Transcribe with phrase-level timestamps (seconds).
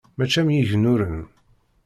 [0.17, 1.19] Mačči am yigennuren.